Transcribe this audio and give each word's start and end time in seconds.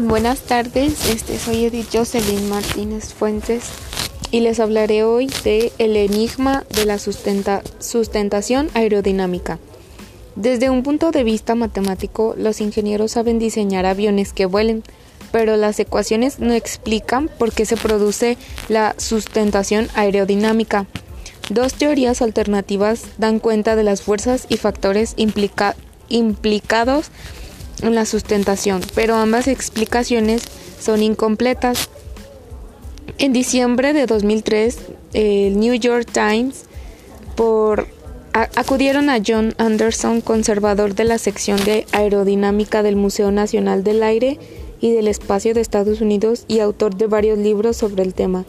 Buenas 0.00 0.42
tardes, 0.42 1.10
este, 1.10 1.40
soy 1.40 1.64
Edith 1.64 1.88
Jocelyn 1.92 2.48
Martínez 2.48 3.12
Fuentes 3.12 3.64
y 4.30 4.38
les 4.38 4.60
hablaré 4.60 5.02
hoy 5.02 5.28
de 5.42 5.72
el 5.78 5.96
enigma 5.96 6.62
de 6.72 6.84
la 6.84 6.98
sustentación 7.00 8.70
aerodinámica. 8.74 9.58
Desde 10.36 10.70
un 10.70 10.84
punto 10.84 11.10
de 11.10 11.24
vista 11.24 11.56
matemático, 11.56 12.36
los 12.38 12.60
ingenieros 12.60 13.10
saben 13.10 13.40
diseñar 13.40 13.86
aviones 13.86 14.32
que 14.32 14.46
vuelen, 14.46 14.84
pero 15.32 15.56
las 15.56 15.80
ecuaciones 15.80 16.38
no 16.38 16.54
explican 16.54 17.28
por 17.36 17.50
qué 17.50 17.66
se 17.66 17.76
produce 17.76 18.38
la 18.68 18.94
sustentación 18.98 19.88
aerodinámica. 19.94 20.86
Dos 21.50 21.74
teorías 21.74 22.22
alternativas 22.22 23.02
dan 23.18 23.40
cuenta 23.40 23.74
de 23.74 23.82
las 23.82 24.02
fuerzas 24.02 24.46
y 24.48 24.58
factores 24.58 25.16
implicados 25.16 27.10
en 27.82 27.94
la 27.94 28.06
sustentación, 28.06 28.80
pero 28.94 29.16
ambas 29.16 29.48
explicaciones 29.48 30.42
son 30.80 31.02
incompletas. 31.02 31.88
En 33.18 33.32
diciembre 33.32 33.92
de 33.92 34.06
2003, 34.06 34.78
el 35.14 35.58
New 35.58 35.74
York 35.74 36.08
Times 36.12 36.64
por, 37.36 37.86
acudieron 38.32 39.10
a 39.10 39.18
John 39.24 39.54
Anderson, 39.58 40.20
conservador 40.20 40.94
de 40.94 41.04
la 41.04 41.18
sección 41.18 41.62
de 41.64 41.86
aerodinámica 41.92 42.82
del 42.82 42.96
Museo 42.96 43.30
Nacional 43.30 43.84
del 43.84 44.02
Aire 44.02 44.38
y 44.80 44.92
del 44.92 45.08
Espacio 45.08 45.54
de 45.54 45.60
Estados 45.60 46.00
Unidos 46.00 46.44
y 46.48 46.60
autor 46.60 46.96
de 46.96 47.06
varios 47.06 47.38
libros 47.38 47.76
sobre 47.76 48.02
el 48.02 48.14
tema. 48.14 48.44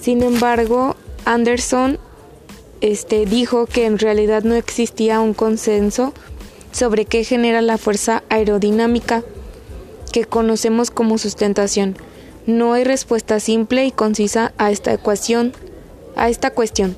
Sin 0.00 0.22
embargo, 0.22 0.96
Anderson 1.24 1.98
este, 2.80 3.24
dijo 3.24 3.66
que 3.66 3.86
en 3.86 3.98
realidad 3.98 4.42
no 4.42 4.54
existía 4.54 5.20
un 5.20 5.32
consenso 5.32 6.12
sobre 6.74 7.04
qué 7.04 7.22
genera 7.22 7.62
la 7.62 7.78
fuerza 7.78 8.24
aerodinámica 8.28 9.22
que 10.12 10.24
conocemos 10.24 10.90
como 10.90 11.18
sustentación. 11.18 11.96
No 12.46 12.72
hay 12.72 12.84
respuesta 12.84 13.40
simple 13.40 13.86
y 13.86 13.92
concisa 13.92 14.52
a 14.58 14.70
esta 14.70 14.92
ecuación, 14.92 15.52
a 16.16 16.28
esta 16.28 16.50
cuestión. 16.50 16.96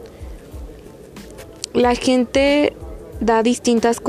La 1.75 1.95
gente 1.95 2.73
da 3.21 3.43
distintas 3.43 4.01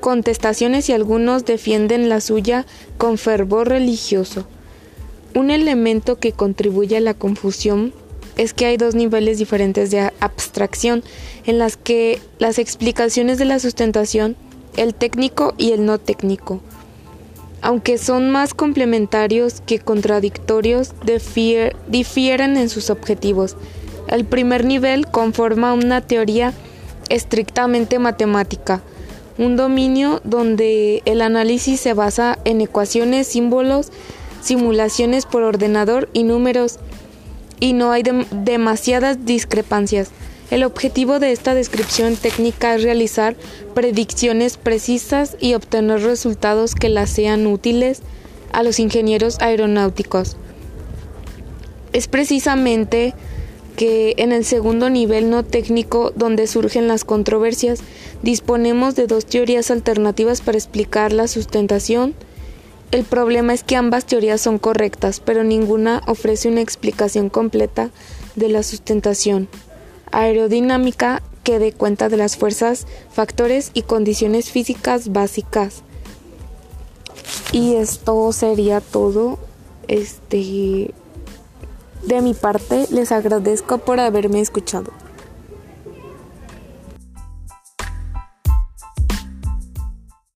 contestaciones 0.00 0.88
y 0.88 0.92
algunos 0.92 1.46
defienden 1.46 2.10
la 2.10 2.20
suya 2.20 2.66
con 2.98 3.16
fervor 3.16 3.68
religioso. 3.68 4.46
Un 5.34 5.50
elemento 5.50 6.18
que 6.18 6.32
contribuye 6.32 6.98
a 6.98 7.00
la 7.00 7.14
confusión 7.14 7.94
es 8.36 8.52
que 8.52 8.66
hay 8.66 8.76
dos 8.76 8.94
niveles 8.94 9.38
diferentes 9.38 9.90
de 9.90 10.12
abstracción 10.20 11.02
en 11.44 11.58
las 11.58 11.76
que 11.78 12.20
las 12.38 12.58
explicaciones 12.58 13.38
de 13.38 13.46
la 13.46 13.58
sustentación 13.58 14.36
el 14.76 14.94
técnico 14.94 15.54
y 15.56 15.72
el 15.72 15.84
no 15.86 15.98
técnico. 15.98 16.60
Aunque 17.60 17.98
son 17.98 18.30
más 18.30 18.54
complementarios 18.54 19.60
que 19.66 19.80
contradictorios, 19.80 20.94
difieren 21.88 22.56
en 22.56 22.68
sus 22.68 22.90
objetivos. 22.90 23.56
El 24.06 24.24
primer 24.24 24.64
nivel 24.64 25.06
conforma 25.06 25.74
una 25.74 26.00
teoría 26.00 26.54
estrictamente 27.08 27.98
matemática, 27.98 28.80
un 29.38 29.56
dominio 29.56 30.20
donde 30.24 31.02
el 31.04 31.20
análisis 31.20 31.80
se 31.80 31.94
basa 31.94 32.38
en 32.44 32.60
ecuaciones, 32.60 33.26
símbolos, 33.26 33.90
simulaciones 34.40 35.26
por 35.26 35.42
ordenador 35.42 36.08
y 36.12 36.22
números, 36.22 36.78
y 37.60 37.72
no 37.72 37.90
hay 37.90 38.04
demasiadas 38.30 39.24
discrepancias. 39.24 40.10
El 40.50 40.64
objetivo 40.64 41.18
de 41.18 41.32
esta 41.32 41.52
descripción 41.52 42.16
técnica 42.16 42.74
es 42.74 42.82
realizar 42.82 43.36
predicciones 43.74 44.56
precisas 44.56 45.36
y 45.40 45.52
obtener 45.52 46.00
resultados 46.00 46.74
que 46.74 46.88
las 46.88 47.10
sean 47.10 47.46
útiles 47.46 48.00
a 48.52 48.62
los 48.62 48.80
ingenieros 48.80 49.38
aeronáuticos. 49.40 50.36
Es 51.92 52.08
precisamente 52.08 53.12
que 53.76 54.14
en 54.16 54.32
el 54.32 54.44
segundo 54.44 54.88
nivel 54.88 55.28
no 55.28 55.44
técnico 55.44 56.12
donde 56.16 56.46
surgen 56.46 56.88
las 56.88 57.04
controversias, 57.04 57.80
disponemos 58.22 58.94
de 58.94 59.06
dos 59.06 59.26
teorías 59.26 59.70
alternativas 59.70 60.40
para 60.40 60.56
explicar 60.56 61.12
la 61.12 61.28
sustentación. 61.28 62.14
El 62.90 63.04
problema 63.04 63.52
es 63.52 63.62
que 63.62 63.76
ambas 63.76 64.06
teorías 64.06 64.40
son 64.40 64.58
correctas, 64.58 65.20
pero 65.20 65.44
ninguna 65.44 66.02
ofrece 66.06 66.48
una 66.48 66.62
explicación 66.62 67.28
completa 67.28 67.90
de 68.34 68.48
la 68.48 68.62
sustentación 68.62 69.48
aerodinámica 70.12 71.22
que 71.44 71.58
dé 71.58 71.72
cuenta 71.72 72.08
de 72.08 72.16
las 72.16 72.36
fuerzas, 72.36 72.86
factores 73.10 73.70
y 73.74 73.82
condiciones 73.82 74.50
físicas 74.50 75.12
básicas. 75.12 75.82
Y 77.52 77.74
esto 77.74 78.32
sería 78.32 78.80
todo. 78.80 79.38
Este 79.86 80.92
de 82.04 82.22
mi 82.22 82.34
parte 82.34 82.86
les 82.90 83.12
agradezco 83.12 83.78
por 83.78 84.00
haberme 84.00 84.40
escuchado. 84.40 84.92